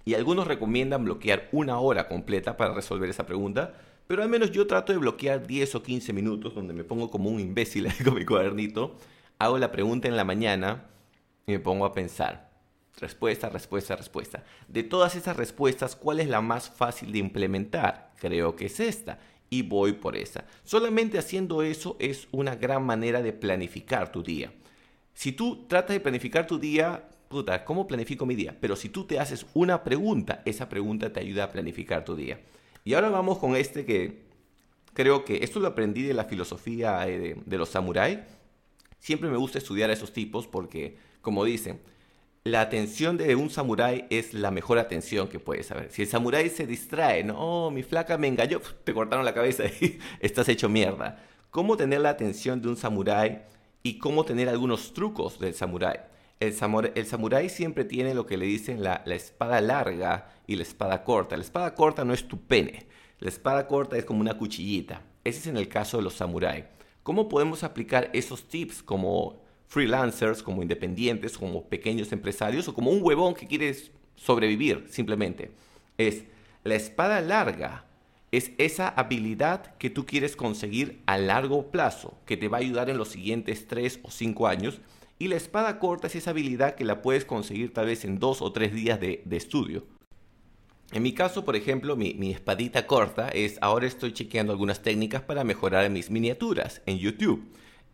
y 0.05 0.13
algunos 0.13 0.47
recomiendan 0.47 1.03
bloquear 1.03 1.49
una 1.51 1.79
hora 1.79 2.07
completa 2.07 2.55
para 2.57 2.73
resolver 2.73 3.09
esa 3.09 3.25
pregunta, 3.25 3.73
pero 4.07 4.23
al 4.23 4.29
menos 4.29 4.51
yo 4.51 4.65
trato 4.65 4.93
de 4.93 4.99
bloquear 4.99 5.45
10 5.45 5.75
o 5.75 5.83
15 5.83 6.13
minutos 6.13 6.55
donde 6.55 6.73
me 6.73 6.85
pongo 6.85 7.11
como 7.11 7.29
un 7.29 7.39
imbécil 7.39 7.91
con 8.03 8.15
mi 8.15 8.25
cuadernito, 8.25 8.95
hago 9.37 9.57
la 9.57 9.71
pregunta 9.71 10.07
en 10.07 10.15
la 10.15 10.23
mañana 10.23 10.85
y 11.45 11.51
me 11.51 11.59
pongo 11.59 11.85
a 11.85 11.93
pensar. 11.93 12.47
Respuesta, 12.99 13.49
respuesta, 13.49 13.95
respuesta. 13.95 14.43
De 14.67 14.83
todas 14.83 15.15
esas 15.15 15.37
respuestas, 15.37 15.95
¿cuál 15.95 16.19
es 16.19 16.27
la 16.27 16.41
más 16.41 16.69
fácil 16.69 17.11
de 17.11 17.19
implementar? 17.19 18.11
Creo 18.19 18.55
que 18.55 18.65
es 18.65 18.79
esta. 18.79 19.19
Y 19.49 19.61
voy 19.61 19.93
por 19.93 20.17
esa. 20.17 20.45
Solamente 20.63 21.19
haciendo 21.19 21.61
eso 21.61 21.95
es 21.99 22.27
una 22.31 22.55
gran 22.55 22.83
manera 22.83 23.21
de 23.21 23.33
planificar 23.33 24.11
tu 24.11 24.23
día. 24.23 24.51
Si 25.17 25.31
tú 25.31 25.65
tratas 25.67 25.95
de 25.95 25.99
planificar 25.99 26.45
tu 26.45 26.59
día 26.59 27.09
puta, 27.27 27.65
¿cómo 27.65 27.87
planifico 27.87 28.27
mi 28.27 28.35
día? 28.35 28.55
Pero 28.61 28.75
si 28.75 28.87
tú 28.87 29.05
te 29.05 29.19
haces 29.19 29.47
una 29.55 29.83
pregunta, 29.83 30.43
esa 30.45 30.69
pregunta 30.69 31.11
te 31.11 31.19
ayuda 31.19 31.45
a 31.45 31.51
planificar 31.51 32.05
tu 32.05 32.15
día. 32.15 32.39
Y 32.85 32.93
ahora 32.93 33.09
vamos 33.09 33.39
con 33.39 33.55
este 33.55 33.83
que 33.83 34.21
creo 34.93 35.25
que 35.25 35.43
esto 35.43 35.59
lo 35.59 35.69
aprendí 35.69 36.03
de 36.03 36.13
la 36.13 36.25
filosofía 36.25 37.07
eh, 37.07 37.35
de, 37.43 37.57
los 37.57 37.69
samuráis. 37.69 38.19
Siempre 38.99 39.27
me 39.31 39.37
gusta 39.37 39.57
estudiar 39.57 39.89
a 39.89 39.93
esos 39.93 40.13
tipos 40.13 40.45
porque, 40.45 40.99
como 41.21 41.43
dicen, 41.45 41.79
la 42.43 42.61
atención 42.61 43.17
de 43.17 43.35
un 43.35 43.49
samurái 43.49 44.05
es 44.11 44.35
la 44.35 44.51
mejor 44.51 44.77
atención 44.77 45.29
que 45.29 45.39
puedes 45.39 45.65
saber. 45.65 45.91
Si 45.91 46.03
el 46.03 46.07
samurái 46.07 46.51
se 46.51 46.67
distrae, 46.67 47.23
no, 47.23 47.71
mi 47.71 47.81
flaca 47.81 48.19
me 48.19 48.27
engañó, 48.27 48.61
te 48.83 48.93
cortaron 48.93 49.25
la 49.25 49.33
cabeza 49.33 49.63
y 49.65 49.97
estás 50.19 50.47
hecho 50.47 50.69
mierda. 50.69 51.23
¿Cómo 51.49 51.75
tener 51.75 52.01
la 52.01 52.11
atención 52.11 52.61
de 52.61 52.67
un 52.67 52.77
samurái 52.77 53.56
y 53.87 53.99
cómo 53.99 54.25
tener 54.25 54.49
algunos 54.49 54.93
trucos 54.93 55.39
del 55.39 55.53
samurái? 55.53 55.99
el, 56.41 57.05
samurái 57.05 57.49
siempre 57.49 57.85
tiene 57.85 58.13
lo 58.13 58.25
que 58.25 58.37
le 58.37 58.45
dicen 58.45 58.83
la, 58.83 59.01
espada 59.05 59.61
larga 59.61 60.29
y 60.45 60.55
la 60.55 60.63
espada 60.63 61.03
corta. 61.03 61.37
La 61.37 61.43
espada 61.43 61.73
corta 61.73 62.03
no 62.03 62.13
es 62.13 62.27
tu 62.27 62.37
pene, 62.39 62.85
la 63.19 63.29
espada 63.29 63.65
corta 63.65 63.97
es 63.97 64.03
como 64.03 64.19
una 64.19 64.37
cuchillita. 64.37 65.01
Ese 65.23 65.39
es 65.39 65.47
en 65.47 65.57
el 65.57 65.69
caso 65.69 65.97
de 65.97 66.03
los 66.03 66.15
samuráis. 66.15 66.65
¿Cómo 67.01 67.29
podemos 67.29 67.63
aplicar 67.63 68.09
esos 68.13 68.47
tips 68.47 68.83
como 68.83 69.41
freelancers, 69.67 70.43
como 70.43 70.61
independientes, 70.61 71.37
como 71.37 71.63
pequeños 71.63 72.11
empresarios 72.11 72.67
o 72.67 72.73
como 72.73 72.91
un 72.91 73.01
huevón 73.01 73.33
que 73.33 73.47
quieres 73.47 73.91
sobrevivir 74.15 74.85
simplemente? 74.89 75.51
Es 75.97 76.25
la 76.63 76.75
espada 76.75 77.21
larga 77.21 77.86
es 78.31 78.51
esa 78.57 78.89
habilidad 78.89 79.75
que 79.77 79.89
tú 79.89 80.05
quieres 80.05 80.35
conseguir 80.35 81.01
a 81.05 81.17
largo 81.17 81.71
plazo, 81.71 82.17
que 82.25 82.37
te 82.37 82.47
va 82.47 82.57
a 82.57 82.61
ayudar 82.61 82.89
en 82.89 82.97
los 82.97 83.09
siguientes 83.09 83.67
3 83.67 84.01
o 84.03 84.11
5 84.11 84.47
años 84.47 84.81
y 85.19 85.27
la 85.27 85.35
espada 85.35 85.79
corta 85.79 86.07
es 86.07 86.15
esa 86.15 86.31
habilidad 86.31 86.75
que 86.75 86.85
la 86.85 87.01
puedes 87.01 87.25
conseguir 87.25 87.73
tal 87.73 87.87
vez 87.87 88.05
en 88.05 88.19
dos 88.19 88.41
o 88.41 88.51
tres 88.51 88.73
días 88.73 88.99
de, 88.99 89.23
estudio. 89.31 89.85
En 90.91 91.03
mi 91.03 91.13
caso, 91.13 91.43
por 91.43 91.55
ejemplo, 91.55 91.95
mi, 91.95 92.31
espadita 92.31 92.85
corta 92.85 93.29
es 93.29 93.57
ahora 93.61 93.87
estoy 93.87 94.13
chequeando 94.13 94.53
algunas 94.53 94.81
técnicas 94.83 95.21
para 95.21 95.43
mejorar 95.43 95.89
mis 95.89 96.11
miniaturas 96.11 96.81
en 96.85 96.99
YouTube. 96.99 97.43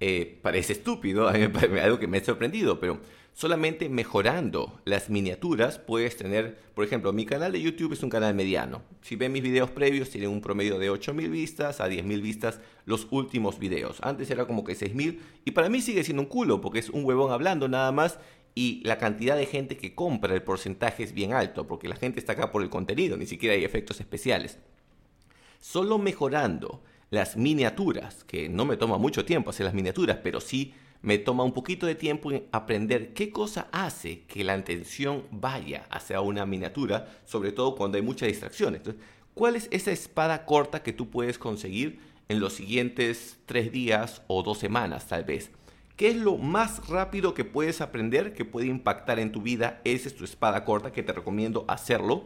Eh, 0.05 0.37
parece 0.41 0.73
estúpido, 0.73 1.29
algo 1.29 1.97
que 1.97 2.07
me 2.07 2.17
ha 2.17 2.25
sorprendido, 2.25 2.77
pero 2.77 2.99
solamente 3.31 3.87
mejorando 3.87 4.81
las 4.83 5.09
miniaturas 5.09 5.79
puedes 5.79 6.17
tener, 6.17 6.59
por 6.75 6.83
ejemplo, 6.83 7.13
mi 7.13 7.25
canal 7.25 7.53
de 7.53 7.61
YouTube 7.61 7.93
es 7.93 8.03
un 8.03 8.09
canal 8.09 8.35
mediano. 8.35 8.81
Si 9.01 9.15
ven 9.15 9.31
mis 9.31 9.41
videos 9.41 9.71
previos, 9.71 10.09
tienen 10.09 10.29
un 10.29 10.41
promedio 10.41 10.77
de 10.77 10.91
8.000 10.91 11.29
vistas 11.29 11.79
a 11.79 11.87
10.000 11.87 12.21
vistas 12.21 12.59
los 12.85 13.07
últimos 13.11 13.59
videos. 13.59 13.99
Antes 14.01 14.29
era 14.29 14.45
como 14.45 14.65
que 14.65 14.73
6.000 14.73 15.19
y 15.45 15.51
para 15.51 15.69
mí 15.69 15.79
sigue 15.79 16.03
siendo 16.03 16.23
un 16.23 16.27
culo 16.27 16.59
porque 16.59 16.79
es 16.79 16.89
un 16.89 17.05
huevón 17.05 17.31
hablando 17.31 17.69
nada 17.69 17.93
más 17.93 18.19
y 18.55 18.81
la 18.83 18.97
cantidad 18.97 19.37
de 19.37 19.45
gente 19.45 19.77
que 19.77 19.95
compra 19.95 20.33
el 20.33 20.43
porcentaje 20.43 21.03
es 21.03 21.13
bien 21.13 21.31
alto 21.31 21.65
porque 21.65 21.87
la 21.87 21.95
gente 21.95 22.19
está 22.19 22.33
acá 22.33 22.51
por 22.51 22.61
el 22.61 22.69
contenido, 22.69 23.15
ni 23.15 23.25
siquiera 23.25 23.55
hay 23.55 23.63
efectos 23.63 24.01
especiales. 24.01 24.59
Solo 25.61 25.97
mejorando 25.97 26.83
las 27.13 27.37
miniaturas, 27.37 28.23
que 28.23 28.49
no 28.49 28.65
me 28.65 28.75
toma 28.75 28.97
mucho 28.97 29.23
tiempo 29.23 29.51
hacer 29.51 29.67
las 29.67 29.75
miniaturas, 29.75 30.17
pero 30.23 30.41
sí 30.41 30.73
me 31.03 31.19
toma 31.19 31.43
un 31.43 31.51
poquito 31.51 31.85
de 31.85 31.93
tiempo 31.93 32.31
en 32.31 32.45
aprender 32.51 33.13
qué 33.13 33.29
cosa 33.29 33.67
hace 33.71 34.21
que 34.21 34.43
la 34.43 34.55
atención 34.55 35.21
vaya 35.29 35.85
hacia 35.91 36.21
una 36.21 36.47
miniatura, 36.47 37.07
sobre 37.25 37.51
todo 37.51 37.75
cuando 37.75 37.97
hay 37.97 38.01
muchas 38.01 38.29
distracciones. 38.29 38.79
Entonces, 38.79 39.03
¿cuál 39.35 39.55
es 39.55 39.67
esa 39.69 39.91
espada 39.91 40.47
corta 40.47 40.81
que 40.81 40.91
tú 40.91 41.11
puedes 41.11 41.37
conseguir 41.37 41.99
en 42.29 42.39
los 42.39 42.53
siguientes 42.53 43.37
tres 43.45 43.71
días 43.71 44.23
o 44.25 44.41
dos 44.41 44.57
semanas 44.57 45.07
tal 45.07 45.23
vez? 45.23 45.51
¿Qué 45.95 46.07
es 46.07 46.15
lo 46.15 46.39
más 46.39 46.87
rápido 46.87 47.35
que 47.35 47.45
puedes 47.45 47.79
aprender 47.79 48.33
que 48.33 48.43
puede 48.43 48.65
impactar 48.65 49.19
en 49.19 49.31
tu 49.31 49.43
vida? 49.43 49.81
Esa 49.83 50.07
es 50.07 50.15
tu 50.15 50.23
espada 50.23 50.65
corta 50.65 50.91
que 50.91 51.03
te 51.03 51.13
recomiendo 51.13 51.63
hacerlo. 51.67 52.25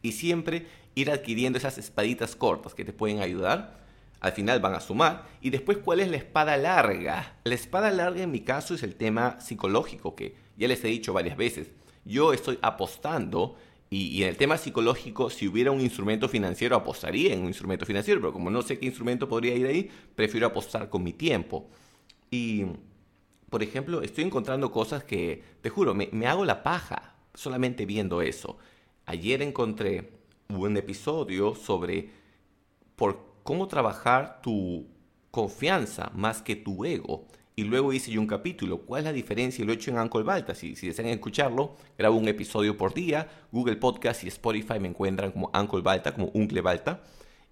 Y 0.00 0.12
siempre 0.12 0.68
ir 0.94 1.10
adquiriendo 1.10 1.58
esas 1.58 1.76
espaditas 1.76 2.36
cortas 2.36 2.72
que 2.72 2.84
te 2.84 2.92
pueden 2.92 3.18
ayudar 3.18 3.84
al 4.20 4.32
final 4.32 4.60
van 4.60 4.74
a 4.74 4.80
sumar. 4.80 5.26
Y 5.40 5.50
después, 5.50 5.78
¿cuál 5.78 6.00
es 6.00 6.08
la 6.08 6.16
espada 6.16 6.56
larga? 6.56 7.36
La 7.44 7.54
espada 7.54 7.90
larga 7.90 8.22
en 8.22 8.30
mi 8.30 8.40
caso 8.40 8.74
es 8.74 8.82
el 8.82 8.94
tema 8.94 9.40
psicológico, 9.40 10.14
que 10.14 10.36
ya 10.56 10.68
les 10.68 10.82
he 10.84 10.88
dicho 10.88 11.12
varias 11.12 11.36
veces. 11.36 11.70
Yo 12.04 12.32
estoy 12.32 12.58
apostando 12.62 13.56
y, 13.88 14.22
en 14.22 14.28
el 14.28 14.36
tema 14.36 14.58
psicológico, 14.58 15.30
si 15.30 15.46
hubiera 15.46 15.70
un 15.70 15.80
instrumento 15.80 16.28
financiero, 16.28 16.76
apostaría 16.76 17.32
en 17.32 17.40
un 17.40 17.48
instrumento 17.48 17.86
financiero, 17.86 18.20
pero 18.20 18.32
como 18.32 18.50
no 18.50 18.62
sé 18.62 18.78
qué 18.78 18.86
instrumento 18.86 19.28
podría 19.28 19.54
ir 19.54 19.66
ahí, 19.66 19.90
prefiero 20.14 20.46
apostar 20.46 20.88
con 20.88 21.02
mi 21.04 21.12
tiempo. 21.12 21.68
Y, 22.30 22.64
por 23.48 23.62
ejemplo, 23.62 24.02
estoy 24.02 24.24
encontrando 24.24 24.72
cosas 24.72 25.04
que, 25.04 25.42
te 25.60 25.70
juro, 25.70 25.94
me, 25.94 26.08
me 26.12 26.26
hago 26.26 26.44
la 26.44 26.62
paja 26.62 27.14
solamente 27.34 27.86
viendo 27.86 28.22
eso. 28.22 28.58
Ayer 29.04 29.40
encontré 29.42 30.10
un 30.48 30.76
episodio 30.76 31.54
sobre 31.54 32.10
por 32.96 33.35
cómo 33.46 33.68
trabajar 33.68 34.42
tu 34.42 34.86
confianza 35.30 36.10
más 36.14 36.42
que 36.42 36.56
tu 36.56 36.84
ego. 36.84 37.26
Y 37.54 37.64
luego 37.64 37.94
hice 37.94 38.10
yo 38.10 38.20
un 38.20 38.26
capítulo, 38.26 38.82
¿cuál 38.82 39.00
es 39.00 39.04
la 39.06 39.12
diferencia? 39.14 39.64
Lo 39.64 39.72
he 39.72 39.76
hecho 39.76 39.90
en 39.90 39.98
Uncle 39.98 40.24
Balta. 40.24 40.54
Si, 40.54 40.74
desean 40.74 41.08
escucharlo, 41.08 41.76
grabo 41.96 42.16
un 42.16 42.28
episodio 42.28 42.76
por 42.76 42.92
día. 42.92 43.30
Google 43.50 43.76
Podcast 43.76 44.24
y 44.24 44.28
Spotify 44.28 44.78
me 44.78 44.88
encuentran 44.88 45.30
como 45.30 45.50
Uncle 45.58 45.80
Balta, 45.80 46.12
como 46.12 46.30
Uncle 46.34 46.60
Balta. 46.60 47.02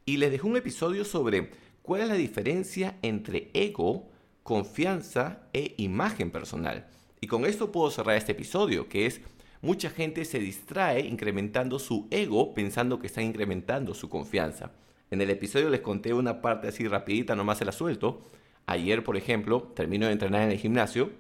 Y 0.05 0.19
les 0.19 0.31
dejo 0.31 0.47
un 0.47 0.59
episodio 0.59 1.07
sobre 1.07 1.53
cuál 1.81 2.03
es 2.03 2.09
la 2.09 2.15
diferencia 2.17 2.99
entre 3.01 3.51
ego, 3.55 4.11
confianza 4.43 5.49
e 5.55 5.75
imagen 5.79 6.31
personal. 6.31 6.87
Y 7.23 7.29
con 7.29 7.47
esto 7.47 7.73
puedo 7.73 7.91
cerrar 7.91 8.17
este 8.17 8.33
episodio, 8.33 8.91
que 8.91 9.07
es 9.07 9.23
mucha 9.63 9.89
gente 9.89 10.27
se 10.27 10.39
distrae 10.39 11.01
incrementando 11.01 11.79
su 11.79 12.09
ego 12.11 12.53
pensando 12.53 12.99
que 12.99 13.07
está 13.07 13.23
incrementando 13.23 13.95
su 13.95 14.11
confianza. 14.11 14.73
En 15.11 15.21
el 15.21 15.31
episodio 15.31 15.71
les 15.71 15.81
conté 15.81 16.13
una 16.13 16.41
parte 16.41 16.69
así 16.69 16.89
rapidita, 16.89 17.37
nomás 17.37 17.59
se 17.59 17.65
la 17.65 17.73
suelto. 17.73 18.23
Ayer, 18.67 19.05
por 19.05 19.17
ejemplo, 19.17 19.63
termino 19.75 20.07
de 20.07 20.13
entrenar 20.13 20.43
en 20.43 20.51
el 20.51 20.59
gimnasio 20.59 21.11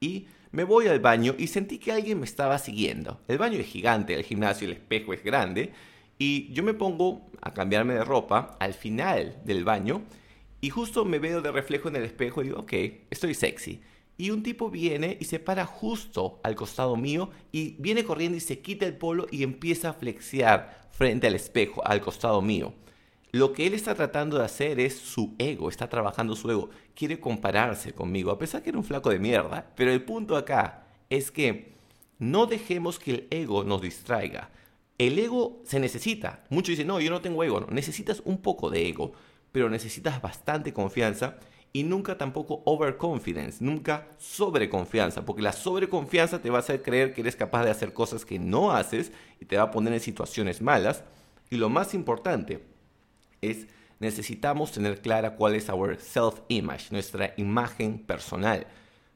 y 0.00 0.26
me 0.52 0.64
voy 0.64 0.86
al 0.86 1.00
baño 1.00 1.34
y 1.38 1.46
sentí 1.46 1.78
que 1.78 1.92
alguien 1.92 2.18
me 2.18 2.26
estaba 2.26 2.58
siguiendo. 2.58 3.20
El 3.26 3.38
baño 3.38 3.58
es 3.58 3.66
gigante, 3.66 4.14
el 4.14 4.22
gimnasio, 4.22 4.66
el 4.66 4.74
espejo 4.74 5.12
es 5.12 5.24
grande 5.24 5.72
y 6.18 6.52
yo 6.52 6.62
me 6.62 6.74
pongo 6.74 7.26
a 7.40 7.52
cambiarme 7.54 7.94
de 7.94 8.04
ropa 8.04 8.56
al 8.60 8.74
final 8.74 9.40
del 9.44 9.64
baño 9.64 10.02
y 10.60 10.70
justo 10.70 11.04
me 11.04 11.18
veo 11.18 11.42
de 11.42 11.50
reflejo 11.50 11.88
en 11.88 11.96
el 11.96 12.04
espejo 12.04 12.40
y 12.40 12.46
digo, 12.46 12.60
ok, 12.60 12.72
estoy 13.10 13.34
sexy. 13.34 13.80
Y 14.18 14.30
un 14.30 14.42
tipo 14.42 14.70
viene 14.70 15.16
y 15.18 15.24
se 15.24 15.40
para 15.40 15.66
justo 15.66 16.38
al 16.44 16.54
costado 16.54 16.96
mío 16.96 17.30
y 17.50 17.76
viene 17.78 18.04
corriendo 18.04 18.36
y 18.36 18.40
se 18.40 18.60
quita 18.60 18.86
el 18.86 18.96
polo 18.96 19.26
y 19.30 19.42
empieza 19.42 19.88
a 19.88 19.94
flexear 19.94 20.88
frente 20.92 21.26
al 21.26 21.34
espejo, 21.34 21.84
al 21.84 22.00
costado 22.00 22.40
mío. 22.42 22.74
Lo 23.34 23.54
que 23.54 23.66
él 23.66 23.72
está 23.72 23.94
tratando 23.94 24.36
de 24.36 24.44
hacer 24.44 24.78
es 24.78 24.94
su 24.98 25.34
ego, 25.38 25.70
está 25.70 25.88
trabajando 25.88 26.36
su 26.36 26.50
ego, 26.50 26.68
quiere 26.94 27.18
compararse 27.18 27.94
conmigo, 27.94 28.30
a 28.30 28.38
pesar 28.38 28.62
que 28.62 28.68
era 28.68 28.78
un 28.78 28.84
flaco 28.84 29.08
de 29.08 29.18
mierda. 29.18 29.72
Pero 29.74 29.90
el 29.90 30.04
punto 30.04 30.36
acá 30.36 30.84
es 31.08 31.30
que 31.30 31.72
no 32.18 32.44
dejemos 32.44 32.98
que 32.98 33.10
el 33.10 33.28
ego 33.30 33.64
nos 33.64 33.80
distraiga. 33.80 34.50
El 34.98 35.18
ego 35.18 35.62
se 35.64 35.80
necesita. 35.80 36.44
Muchos 36.50 36.72
dicen, 36.72 36.88
no, 36.88 37.00
yo 37.00 37.10
no 37.10 37.22
tengo 37.22 37.42
ego. 37.42 37.60
No, 37.60 37.68
necesitas 37.68 38.20
un 38.26 38.42
poco 38.42 38.68
de 38.68 38.86
ego, 38.86 39.12
pero 39.50 39.70
necesitas 39.70 40.20
bastante 40.20 40.74
confianza 40.74 41.38
y 41.72 41.84
nunca 41.84 42.18
tampoco 42.18 42.60
overconfidence, 42.66 43.64
nunca 43.64 44.08
sobreconfianza, 44.18 45.24
porque 45.24 45.40
la 45.40 45.52
sobreconfianza 45.52 46.42
te 46.42 46.50
va 46.50 46.58
a 46.58 46.60
hacer 46.60 46.82
creer 46.82 47.14
que 47.14 47.22
eres 47.22 47.34
capaz 47.34 47.64
de 47.64 47.70
hacer 47.70 47.94
cosas 47.94 48.26
que 48.26 48.38
no 48.38 48.72
haces 48.72 49.10
y 49.40 49.46
te 49.46 49.56
va 49.56 49.62
a 49.62 49.70
poner 49.70 49.94
en 49.94 50.00
situaciones 50.00 50.60
malas. 50.60 51.02
Y 51.48 51.56
lo 51.56 51.70
más 51.70 51.94
importante, 51.94 52.71
es 53.42 53.66
necesitamos 53.98 54.72
tener 54.72 55.00
clara 55.00 55.36
cuál 55.36 55.54
es 55.54 55.68
our 55.68 55.96
self-image, 55.96 56.90
nuestra 56.90 57.34
imagen 57.36 57.98
personal. 57.98 58.66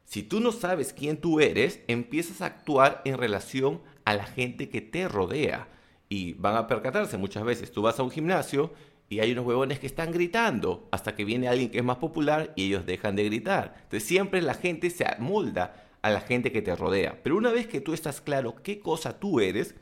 Si 0.05 0.23
tú 0.23 0.39
no 0.39 0.53
sabes 0.53 0.93
quién 0.93 1.17
tú 1.17 1.41
eres, 1.41 1.81
empiezas 1.89 2.41
a 2.41 2.47
actuar 2.47 3.03
en 3.05 3.19
relación 3.19 3.81
a 4.05 4.15
la 4.15 4.25
gente 4.25 4.69
que 4.69 4.81
te 4.81 5.09
rodea. 5.09 5.69
Y 6.09 6.35
van 6.35 6.55
a 6.55 6.69
percatarse 6.69 7.19
muchas 7.19 7.43
veces, 7.43 7.73
tú 7.73 7.83
vas 7.83 7.99
a 7.99 8.05
un 8.05 8.13
gimnasio 8.13 8.73
y 9.09 9.19
hay 9.19 9.33
unos 9.33 9.47
huevones 9.47 9.81
que 9.81 9.89
están 9.89 10.13
gritando 10.13 10.89
hasta 10.93 11.17
que 11.17 11.25
viene 11.25 11.49
alguien 11.49 11.71
que 11.71 11.79
es 11.79 11.85
más 11.85 11.99
popular 11.99 12.53
y 12.55 12.67
ellos 12.67 12.87
dejan 12.87 13.17
de 13.17 13.25
gritar. 13.25 13.75
Entonces 13.77 14.05
siempre 14.05 14.41
la 14.41 14.55
gente 14.55 14.91
se 14.91 15.05
amolda 15.05 15.85
a 16.03 16.11
la 16.11 16.21
gente 16.21 16.53
que 16.53 16.63
te 16.63 16.77
rodea. 16.77 17.19
Pero 17.25 17.37
una 17.37 17.51
vez 17.51 17.67
que 17.67 17.81
tú 17.81 17.93
estás 17.93 18.21
claro 18.21 18.55
qué 18.63 18.79
cosa 18.79 19.19
tú 19.19 19.41
eres, 19.41 19.75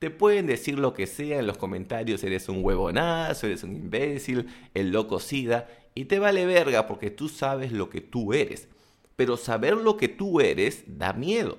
te 0.00 0.10
pueden 0.10 0.46
decir 0.46 0.78
lo 0.78 0.94
que 0.94 1.06
sea 1.06 1.38
en 1.38 1.46
los 1.46 1.58
comentarios, 1.58 2.24
eres 2.24 2.48
un 2.48 2.64
huevonazo, 2.64 3.46
eres 3.46 3.62
un 3.64 3.76
imbécil, 3.76 4.48
el 4.72 4.92
loco 4.92 5.20
sida, 5.20 5.68
y 5.94 6.06
te 6.06 6.18
vale 6.18 6.46
verga 6.46 6.86
porque 6.86 7.10
tú 7.10 7.28
sabes 7.28 7.70
lo 7.70 7.90
que 7.90 8.00
tú 8.00 8.32
eres. 8.32 8.66
Pero 9.16 9.36
saber 9.36 9.76
lo 9.76 9.98
que 9.98 10.08
tú 10.08 10.40
eres 10.40 10.84
da 10.86 11.12
miedo, 11.12 11.58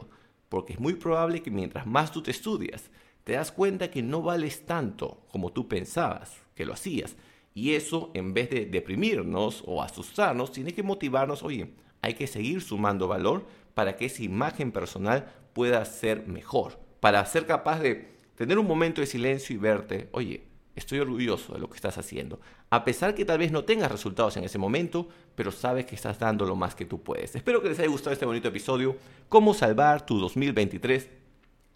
porque 0.50 0.74
es 0.74 0.79
muy 0.79 0.95
probable 0.95 1.43
que 1.43 1.51
mientras 1.51 1.86
más 1.86 2.12
tú 2.12 2.24
te 2.24 2.31
estudias, 2.31 2.89
te 3.24 3.33
das 3.33 3.51
cuenta 3.51 3.91
que 3.91 4.01
no 4.01 4.24
vales 4.24 4.65
tanto 4.65 5.21
como 5.31 5.51
tú 5.51 5.67
pensabas 5.67 6.36
que 6.55 6.65
lo 6.65 6.74
hacías. 6.74 7.17
Y 7.53 7.75
eso, 7.75 8.10
en 8.15 8.33
vez 8.33 8.50
de 8.50 8.65
deprimirnos 8.65 9.63
o 9.67 9.83
asustarnos, 9.83 10.51
tiene 10.51 10.74
que 10.74 10.81
motivarnos, 10.81 11.43
oye, 11.43 11.75
hay 12.01 12.15
que 12.15 12.25
seguir 12.25 12.63
sumando 12.63 13.07
valor 13.07 13.45
para 13.75 13.95
que 13.95 14.05
esa 14.05 14.24
imagen 14.24 14.71
personal 14.71 15.31
pueda 15.53 15.86
ser 15.86 16.25
mejor, 16.25 16.79
para 17.00 17.24
ser 17.27 17.45
capaz 17.45 17.81
de 17.81 18.19
tener 18.41 18.57
un 18.57 18.67
momento 18.67 19.01
de 19.01 19.07
silencio 19.07 19.55
y 19.55 19.60
verte, 19.60 20.10
oye, 20.13 20.43
estoy 20.75 20.98
orgulloso 20.98 21.53
de 21.53 21.60
lo 21.60 21.69
que 21.69 21.75
estás 21.75 22.00
haciendo. 22.00 22.39
A 22.71 22.83
pesar 22.83 23.13
que 23.13 23.24
tal 23.24 23.38
vez 23.38 23.51
no 23.51 23.65
tengas 23.65 23.91
resultados 23.91 24.36
en 24.38 24.43
ese 24.43 24.57
momento, 24.57 25.10
pero 25.36 25.51
sabes 25.51 25.86
que 25.86 25.93
estás 25.93 26.17
dando 26.17 26.45
lo 26.45 26.55
más 26.55 26.74
que 26.74 26.86
tú 26.86 27.03
puedes. 27.03 27.36
Espero 27.36 27.62
que 27.62 27.69
les 27.69 27.79
haya 27.79 27.88
gustado 27.88 28.13
este 28.13 28.25
bonito 28.25 28.48
episodio. 28.48 28.98
Cómo 29.29 29.53
salvar 29.53 30.05
tu 30.05 30.19
2023. 30.19 31.10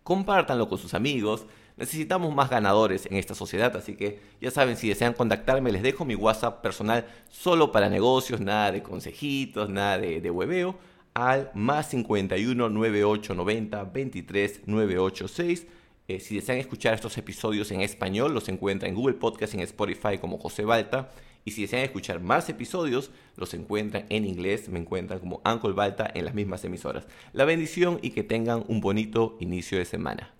Compártanlo 0.04 0.68
con 0.68 0.80
sus 0.80 0.96
amigos. 0.96 1.46
Necesitamos 1.78 2.34
más 2.34 2.50
ganadores 2.50 3.06
en 3.06 3.18
esta 3.18 3.36
sociedad, 3.36 3.76
así 3.76 3.96
que 3.96 4.22
ya 4.42 4.50
saben, 4.50 4.78
si 4.78 4.88
desean 4.88 5.14
contactarme, 5.14 5.72
les 5.72 5.84
dejo 5.84 6.04
mi 6.04 6.16
WhatsApp 6.16 6.62
personal 6.62 7.06
solo 7.30 7.72
para 7.72 7.90
negocios, 7.90 8.40
nada 8.40 8.72
de 8.72 8.82
consejitos, 8.82 9.70
nada 9.70 9.98
de, 10.00 10.22
de 10.22 10.32
hueveo, 10.32 10.80
al 11.14 11.52
más 11.54 11.90
51 11.90 12.70
98 12.70 13.36
90 13.36 13.84
23 13.84 14.62
986. 14.68 15.68
Eh, 16.08 16.20
si 16.20 16.36
desean 16.36 16.60
escuchar 16.60 16.94
estos 16.94 17.18
episodios 17.18 17.72
en 17.72 17.82
español, 17.82 18.34
los 18.34 18.48
encuentran 18.48 18.90
en 18.90 18.96
Google 18.96 19.16
Podcast 19.16 19.56
en 19.56 19.62
Spotify 19.62 20.18
como 20.20 20.38
José 20.38 20.64
Balta. 20.64 21.10
Y 21.46 21.52
si 21.52 21.64
desean 21.64 21.84
escuchar 21.84 22.20
más 22.20 22.50
episodios, 22.50 23.12
los 23.36 23.54
encuentran 23.54 24.06
en 24.10 24.26
inglés, 24.26 24.70
me 24.70 24.80
encuentran 24.80 25.20
como 25.20 25.42
Uncle 25.46 25.74
Balta 25.74 26.10
en 26.14 26.26
las 26.26 26.34
mismas 26.34 26.64
emisoras. 26.64 27.08
La 27.34 27.46
bendición 27.46 28.00
y 28.02 28.12
que 28.12 28.24
tengan 28.24 28.64
un 28.68 28.82
bonito 28.82 29.38
inicio 29.40 29.78
de 29.78 29.86
semana. 29.86 30.35